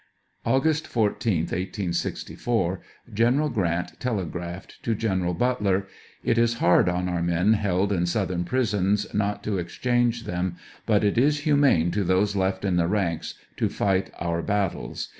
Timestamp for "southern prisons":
8.07-9.05